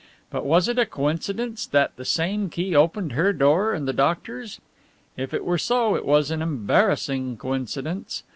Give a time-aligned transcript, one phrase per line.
[0.31, 4.59] But was it a coincidence that the same key opened her door and the doctor's?
[5.15, 8.23] If it were so, it was an embarrassing coincidence.